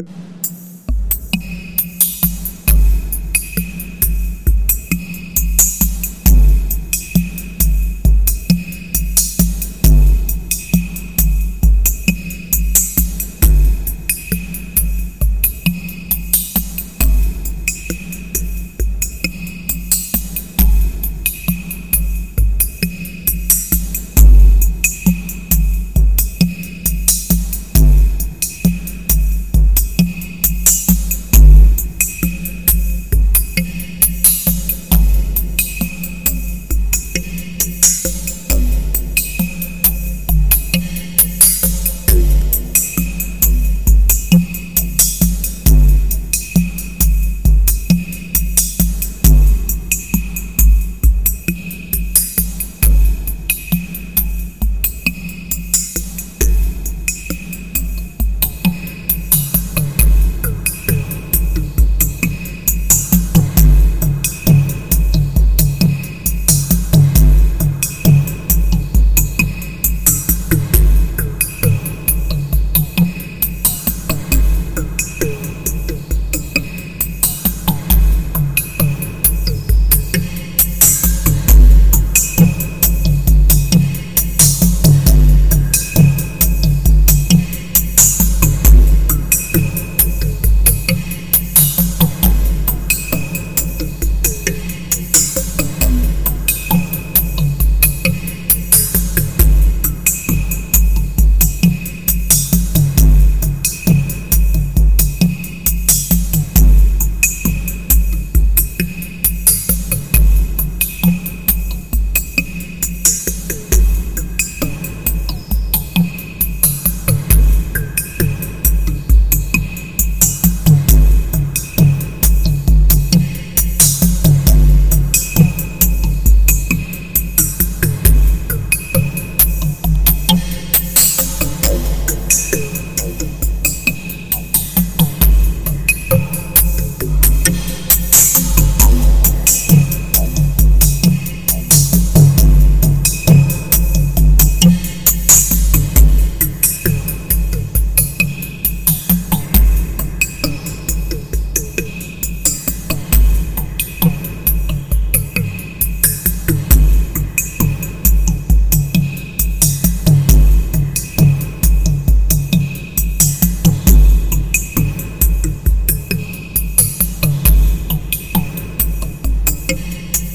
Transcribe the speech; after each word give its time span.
you 0.00 0.29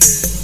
Yeah. 0.02 0.35